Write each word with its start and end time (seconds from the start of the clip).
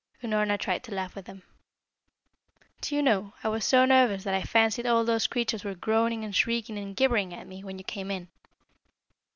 Unorna 0.23 0.57
tried 0.57 0.83
to 0.85 0.95
laugh 0.95 1.13
with 1.15 1.27
him. 1.27 1.43
"Do 2.81 2.95
you 2.95 3.03
know, 3.03 3.33
I 3.43 3.49
was 3.49 3.63
so 3.63 3.85
nervous 3.85 4.23
that 4.23 4.33
I 4.33 4.41
fancied 4.41 4.87
all 4.87 5.05
those 5.05 5.27
creatures 5.27 5.63
were 5.63 5.75
groaning 5.75 6.23
and 6.25 6.35
shrieking 6.35 6.75
and 6.79 6.95
gibbering 6.95 7.35
at 7.35 7.45
me, 7.45 7.63
when 7.63 7.77
you 7.77 7.83
came 7.83 8.09
in." 8.09 8.27